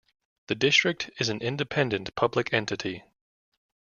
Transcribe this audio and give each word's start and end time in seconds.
The 0.47 0.55
district 0.55 1.11
is 1.19 1.29
an 1.29 1.41
independent 1.43 2.15
public 2.15 2.51
entity. 2.51 3.03